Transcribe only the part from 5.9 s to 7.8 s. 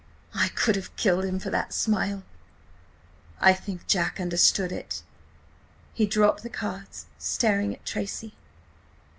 dropped the cards, staring